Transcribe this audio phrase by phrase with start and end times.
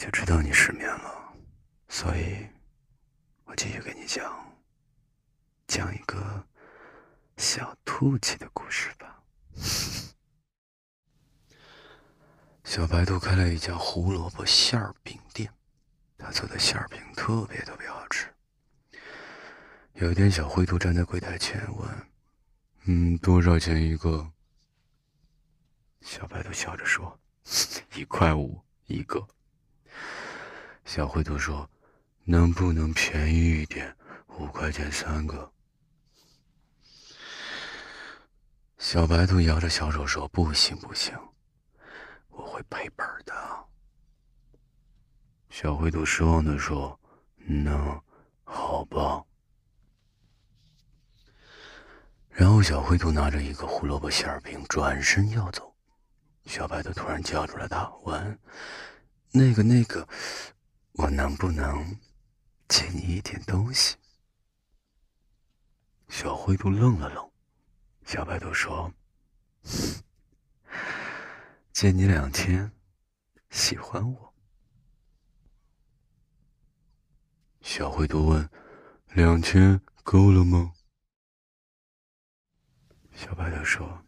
[0.00, 1.34] 就知道你失眠了，
[1.90, 2.46] 所以，
[3.44, 4.50] 我继续给你讲，
[5.66, 6.42] 讲一个
[7.36, 9.22] 小兔子的故事吧。
[12.64, 15.52] 小白兔开了一家胡萝卜馅儿饼店，
[16.16, 18.26] 他做的馅儿饼特别特别好吃。
[19.92, 22.06] 有一天，小灰兔站在柜台前问
[22.88, 24.32] ：“嗯，多少钱一个？”
[26.00, 27.20] 小白兔笑着说
[27.94, 29.28] ：“一块五一个。”
[30.92, 31.70] 小灰兔说
[32.26, 33.96] ：“能不能便宜一点？
[34.26, 35.52] 五块钱三个。”
[38.76, 41.16] 小白兔摇着小手说：“不行不行，
[42.30, 43.32] 我会赔本的。”
[45.48, 46.98] 小灰兔失望的说
[47.38, 48.02] ：“那
[48.42, 49.22] 好吧。”
[52.30, 55.72] 然后小灰兔拿着一个胡萝卜馅儿饼转身要走，
[56.46, 58.40] 小白兔突然叫住了他，问
[59.30, 60.08] ：“那个那个，
[60.92, 61.98] 我能不能
[62.68, 63.96] 借你一点东西？”
[66.08, 67.30] 小灰兔愣了愣，
[68.04, 68.92] 小白兔说
[71.72, 72.72] ：“借你两天，
[73.50, 74.34] 喜欢我。”
[77.62, 78.50] 小灰兔问
[79.14, 80.72] ：“两千够了吗？”
[83.14, 84.04] 小白兔说：“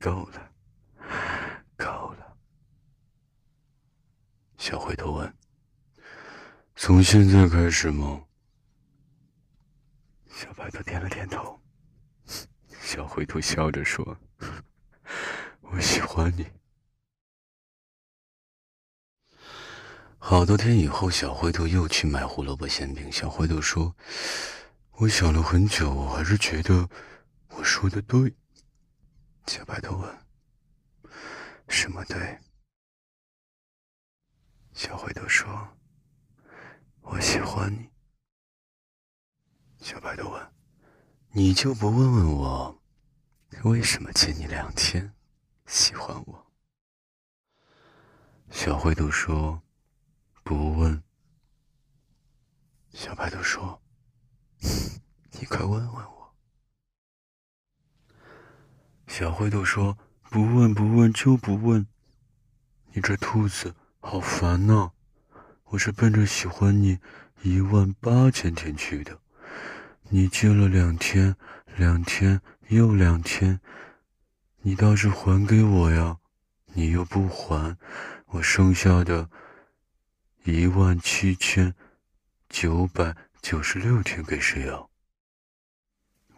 [0.00, 0.52] 够了，
[1.76, 2.36] 够了。”
[4.58, 5.32] 小灰兔问
[6.82, 8.24] ：“从现在开始吗？”
[10.32, 11.60] 小白兔点了点头。
[12.80, 14.16] 小灰兔笑着说
[15.60, 16.50] ：“我喜欢你。”
[20.16, 23.12] 好多天以后，小灰兔又去买胡萝卜馅饼。
[23.12, 23.94] 小灰兔说
[24.96, 26.88] ：“我想了很久，我还是觉得……”
[27.52, 28.34] 我说的对，
[29.48, 30.18] 小白兔问
[31.68, 32.38] ：“什么对？”
[34.72, 35.46] 小灰兔说
[37.02, 37.90] ：“我喜欢你。”
[39.80, 40.52] 小白兔问
[41.32, 42.82] ：“你就不问问我，
[43.64, 45.12] 为什么借你两天
[45.66, 46.46] 喜欢我？”
[48.50, 49.62] 小灰兔说
[50.44, 51.02] ：“不问。”
[52.92, 53.80] 小白兔说
[55.38, 56.34] ：“你快问问我。”
[59.06, 59.96] 小灰兔说
[60.30, 61.86] ：“不问不问就不问，
[62.92, 64.92] 你这兔子好烦呐！
[65.70, 66.98] 我是奔着喜欢你
[67.42, 69.20] 一万八千天去的，
[70.08, 71.36] 你借了两天，
[71.76, 73.60] 两天又两天，
[74.62, 76.18] 你倒是还给我呀！
[76.74, 77.76] 你又不还，
[78.26, 79.30] 我剩下的
[80.42, 81.72] 一万七千
[82.48, 84.86] 九百九十六天给谁呀？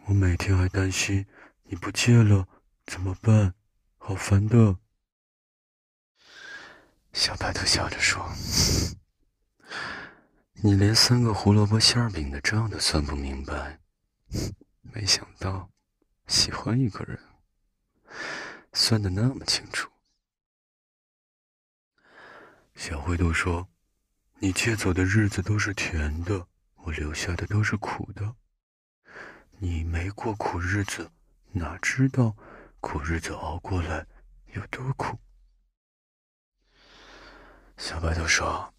[0.05, 1.25] 我每天还担心
[1.63, 2.47] 你不借了。”
[2.85, 3.55] 怎么办？
[3.97, 4.77] 好烦的。
[7.13, 8.21] 小白兔笑着说
[10.65, 13.81] ：“你连三个胡萝卜馅饼的账都算不明白，
[14.81, 15.69] 没想到
[16.27, 17.19] 喜欢一个人
[18.71, 19.91] 算的那么清楚。”
[22.75, 23.67] 小灰兔说
[24.39, 28.33] ：“你借走的日子都是甜的，我留下的都是苦的。
[29.57, 31.11] 你没过苦日子，
[31.51, 32.37] 哪知道？”
[32.79, 34.07] 苦日子熬过来
[34.53, 35.19] 有多苦？
[37.77, 38.73] 小白兔说：“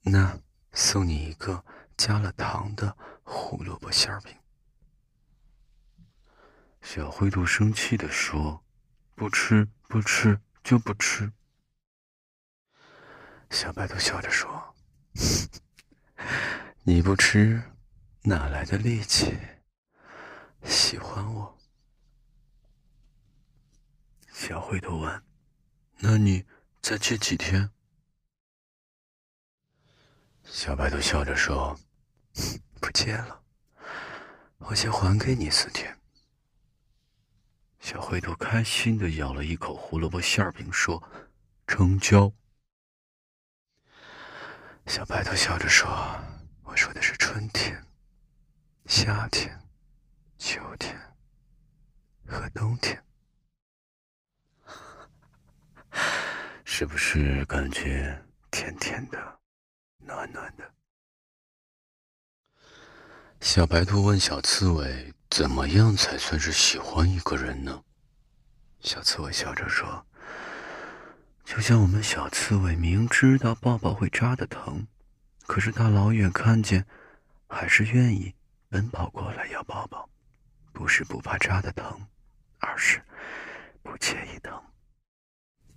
[0.00, 0.38] 那
[0.72, 1.64] 送你一个
[1.96, 4.36] 加了糖的胡萝卜馅饼。”
[6.82, 8.62] 小灰兔生气的说
[9.14, 11.32] ：“不吃，不吃，就不吃。”
[13.50, 14.74] 小白兔笑着说
[16.82, 17.62] ：“你不吃，
[18.22, 19.38] 哪来的力气
[20.64, 21.58] 喜欢我？”
[24.32, 25.22] 小灰兔问
[26.00, 26.44] ：“那你
[26.80, 27.70] 再借几天？”
[30.54, 31.74] 小白兔笑着说
[32.78, 33.42] ：“不见了，
[34.58, 35.98] 我先还给你四天。”
[37.80, 41.02] 小灰兔开心的咬了一口胡萝卜馅饼，说
[41.66, 42.30] ：“成交。”
[44.86, 45.88] 小白兔笑着说
[46.64, 47.82] ：“我说的是春天、
[48.84, 49.58] 夏天、
[50.36, 51.00] 秋天
[52.26, 53.02] 和冬天。
[56.62, 59.40] ”是不是感觉甜甜的、
[60.04, 60.72] 暖暖的？
[63.40, 67.82] 小白兔问小刺猬：“怎么样才算是喜欢一个人呢？”
[68.80, 70.06] 小刺猬笑着说
[71.44, 74.86] ：“就像我们小刺猬明知道抱抱会扎的疼，
[75.46, 76.86] 可是大老远看见，
[77.48, 78.34] 还是愿意
[78.68, 80.08] 奔跑过来要抱抱，
[80.72, 82.06] 不是不怕扎的疼，
[82.60, 83.02] 而是
[83.82, 84.62] 不介意疼。”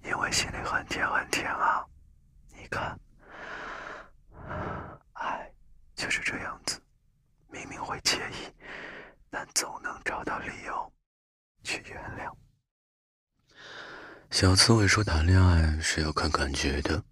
[0.06, 1.83] 因为心里很甜很甜啊，
[2.56, 3.00] 你看，
[5.13, 5.51] 爱
[5.95, 6.81] 就是这样子，
[7.50, 8.53] 明明会介意，
[9.30, 10.94] 但总能找到理由
[11.63, 12.33] 去原谅。
[14.31, 17.03] 小刺猬说：“谈恋爱是要看感觉的，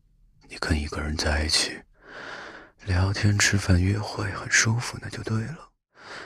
[0.50, 1.81] 你跟一个人在一起，
[2.85, 5.71] 聊天、吃饭、约会很舒服，那就对了。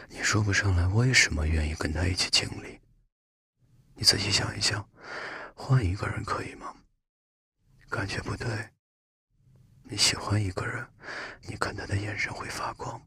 [0.10, 2.80] 你说不上来为什么愿意跟他一起经历。
[3.94, 4.90] 你仔细想一想，
[5.56, 6.74] 换一个人可以吗？
[7.90, 8.48] 感觉不对。
[9.90, 10.86] 你喜欢一个人，
[11.44, 13.02] 你看他的眼神会发光。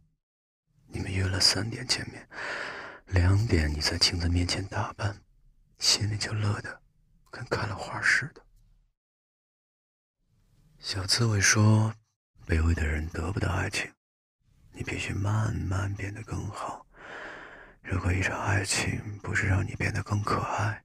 [0.86, 2.28] 你们约了三点见面，
[3.06, 5.20] 两点你在镜子面前打扮，
[5.78, 6.80] 心里就乐的。”
[7.30, 8.44] 跟开了花似的。
[10.80, 11.94] 小刺猬说
[12.44, 13.88] ：“卑微的人得不到爱情，
[14.72, 16.84] 你必须慢慢变得更好。
[17.82, 20.82] 如果一场爱情不是让你变得更可爱，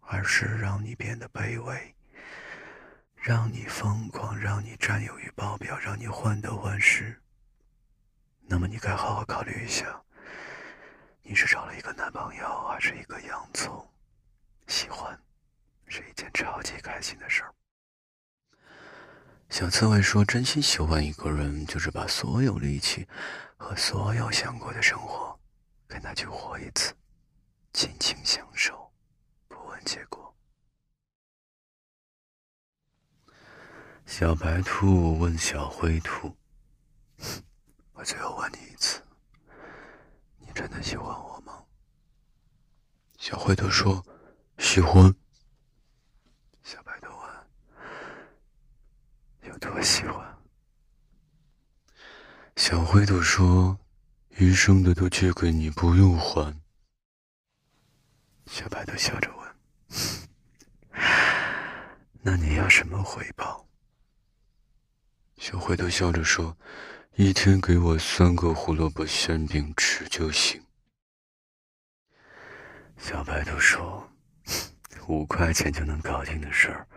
[0.00, 1.96] 而是让你变得卑微，
[3.20, 7.20] 让你疯狂，让你占有欲爆表，让你患得患失，
[8.42, 10.02] 那么你该好好考虑一下，
[11.22, 13.88] 你是找了一个男朋友，还是一个洋葱？
[14.66, 15.18] 喜欢。”
[15.90, 17.54] 是一件超级开心的事儿。
[19.48, 23.08] 小刺猬说：“真心喜欢一个人，就是把所有力气
[23.56, 25.40] 和所有想过的生活，
[25.86, 26.94] 跟他去活一次，
[27.72, 28.92] 尽情享受，
[29.48, 30.27] 不问结果。”
[34.10, 36.34] 小白兔问小灰兔
[37.92, 39.02] ：“我最后问你一次，
[40.38, 41.62] 你真的喜欢我吗？”
[43.20, 44.02] 小灰兔说
[44.56, 45.14] ：“喜欢。”
[46.64, 47.28] 小白兔问
[49.52, 50.38] ：“有多喜欢！
[52.56, 53.78] 小灰兔说
[54.40, 56.58] ：“余生的都借给你，不用还。”
[58.50, 59.54] 小白兔笑着问：
[62.22, 63.66] “那你要什么回报？”
[65.38, 66.56] 小灰兔笑着说
[67.14, 70.60] ：“一天给我三个胡萝卜馅饼吃就行。”
[72.98, 74.10] 小白兔说
[75.06, 76.88] ：“五块钱就能搞定的事儿，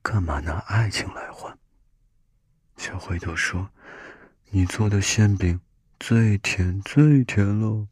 [0.00, 1.58] 干嘛拿爱情来换？”
[2.78, 3.68] 小灰兔说
[4.50, 5.60] ：“你做的馅饼
[5.98, 7.88] 最甜最甜了。”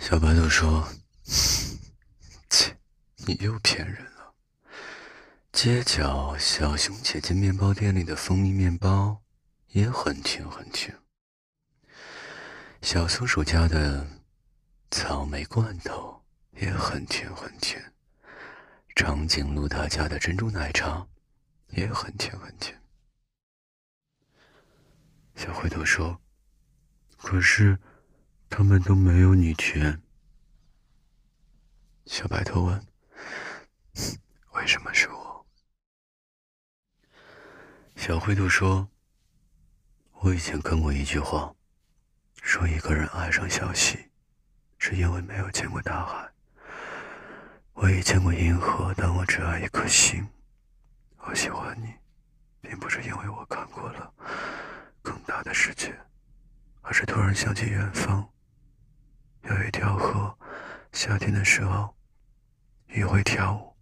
[0.00, 0.88] 小白兔说
[2.48, 2.74] ：“切，
[3.26, 4.09] 你又骗人。
[5.52, 9.20] 街角小熊姐姐面包店里的蜂蜜面包
[9.68, 10.96] 也很甜很甜。
[12.82, 14.06] 小松鼠家的
[14.90, 17.92] 草莓罐头也很甜很甜。
[18.94, 21.06] 长颈鹿他家的珍珠奶茶。”
[21.72, 22.76] 也很甜很甜。
[25.36, 26.20] 小灰兔说
[27.16, 27.78] ：“可是，
[28.48, 30.02] 他们都没有你甜。”
[32.06, 32.86] 小白兔问
[34.54, 35.46] ：“为什么是我？”
[38.10, 38.88] 小灰兔说
[40.18, 41.54] ：“我以前看过一句话，
[42.42, 44.10] 说一个人爱上小溪，
[44.78, 46.28] 是因为没有见过大海。
[47.72, 50.26] 我也见过银河，但我只爱一颗星。”
[51.22, 51.94] 我喜欢你，
[52.60, 54.12] 并不是因为我看过了
[55.02, 55.96] 更大的世界，
[56.80, 58.28] 而是突然想起远方
[59.44, 60.36] 有一条河，
[60.90, 61.94] 夏天的时候
[62.88, 63.72] 鱼会跳舞，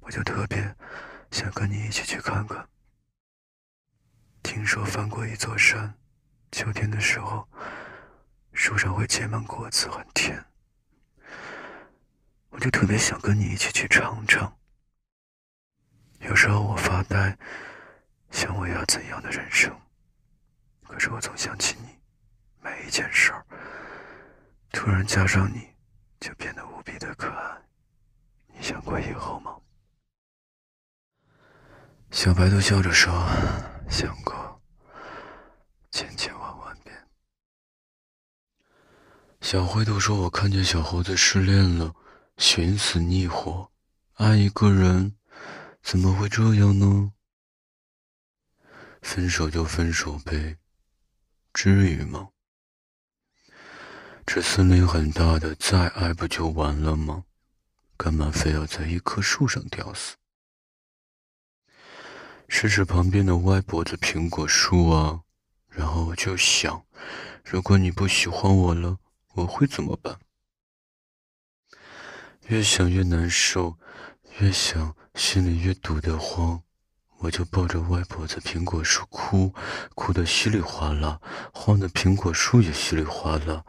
[0.00, 0.74] 我就特别
[1.30, 2.68] 想跟你一起去看看。
[4.46, 5.92] 听说翻过一座山，
[6.52, 7.46] 秋天的时候
[8.52, 10.42] 树上会结满果子，很甜，
[12.50, 14.56] 我就特别想跟你一起去尝尝。
[16.20, 17.36] 有时候我发呆，
[18.30, 19.68] 想我要怎样的人生。
[20.84, 21.88] 可是我总想起你，
[22.62, 23.44] 每一件事儿，
[24.70, 25.74] 突然加上你，
[26.20, 27.58] 就变得无比的可爱。
[28.56, 29.56] 你想过以后吗？
[32.12, 33.12] 小白兔笑着说
[33.88, 34.60] ：“想过，
[35.90, 36.96] 千千万万遍。”
[39.40, 41.94] 小灰兔说：“我看见小猴子失恋了，
[42.36, 43.70] 寻死觅活，
[44.14, 45.16] 爱一个人。”
[45.82, 47.12] 怎么会这样呢？
[49.02, 50.58] 分手就分手呗，
[51.54, 52.30] 至于吗？
[54.26, 57.22] 这森林很大的，再爱不就完了吗？
[57.96, 60.16] 干嘛非要在一棵树上吊死？
[62.48, 65.20] 试试旁边的歪脖子苹果树啊！
[65.68, 66.84] 然后我就想，
[67.44, 68.98] 如果你不喜欢我了，
[69.34, 70.18] 我会怎么办？
[72.48, 73.76] 越想越难受，
[74.38, 74.94] 越想。
[75.16, 76.60] 心里越堵得慌，
[77.20, 79.54] 我就抱着歪脖子苹果树哭，
[79.94, 81.18] 哭得稀里哗啦，
[81.54, 83.64] 晃得苹果树也稀里哗啦，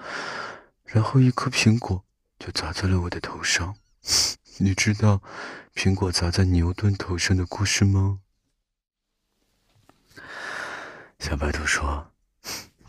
[0.84, 2.04] 然后一颗苹果
[2.38, 3.78] 就砸在了我的头上。
[4.60, 5.22] 你知道
[5.74, 8.20] 苹果砸在牛顿头上的故事吗？
[11.28, 12.10] 小白兔说：“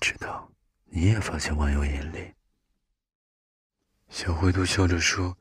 [0.00, 0.48] 知道，
[0.84, 2.34] 你也发现万有引力。”
[4.10, 5.36] 小灰兔笑着说：“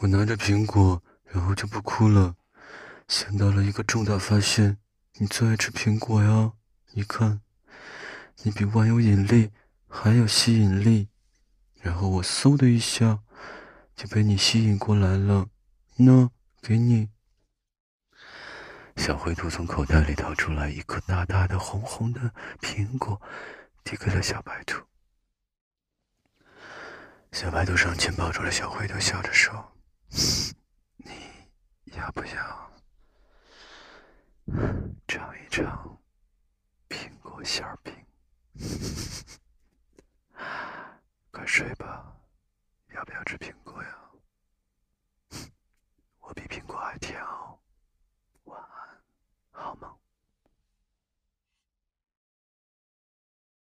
[0.00, 2.36] 我拿着苹果，然后就不哭了。
[3.08, 4.76] 想到了一个重大发现，
[5.14, 6.52] 你最爱吃苹果呀？
[6.92, 7.40] 你看，
[8.42, 9.50] 你比万有引力
[9.88, 11.08] 还有吸引力。
[11.80, 13.20] 然后我嗖的一下，
[13.94, 15.48] 就被你吸引过来了。
[15.96, 17.08] 那，给你。”
[18.96, 22.20] 小灰兔从口袋里掏出来一颗大大的红红的
[22.60, 23.20] 苹果，
[23.84, 24.84] 递给了小白兔。
[27.30, 29.54] 小白兔上前抱住了小灰兔，笑着说
[30.96, 31.12] ：“你
[31.96, 32.72] 要不要
[35.06, 35.98] 尝一尝
[36.88, 37.94] 苹果馅饼？
[41.30, 42.12] 快睡吧，
[42.94, 43.90] 要不要吃苹果呀？
[46.20, 47.44] 我比苹果还甜哦。”
[49.56, 49.85] Home